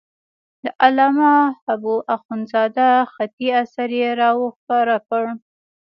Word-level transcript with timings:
د 0.63 0.65
علامه 0.83 1.33
حبو 1.63 1.95
اخندزاده 2.15 2.89
خطي 3.13 3.47
اثر 3.61 3.89
یې 3.99 4.09
را 4.19 4.29
وښکاره 4.39 4.97
کړ. 5.09 5.23